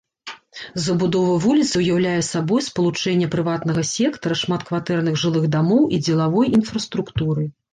[0.83, 7.43] Забудова вуліцы ўяўляе сабой спалучэнне прыватнага сектара, шматкватэрных жылых дамоў і дзелавой інфраструктуры.